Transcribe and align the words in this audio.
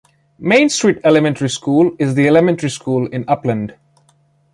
Main 0.39 0.67
Street 0.71 0.97
Elementary 1.03 1.47
School 1.51 1.95
is 1.99 2.15
the 2.15 2.25
elementary 2.27 2.71
school 2.71 3.05
in 3.09 3.23
Upland. 3.27 3.75